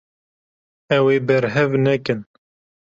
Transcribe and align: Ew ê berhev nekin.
Ew 0.95 1.05
ê 1.15 1.17
berhev 1.27 1.71
nekin. 1.85 2.19